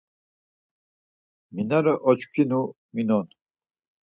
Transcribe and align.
Mi 1.53 1.61
na 1.69 1.77
re 1.85 1.93
oçkinu 2.09 2.61
minon. 2.93 3.27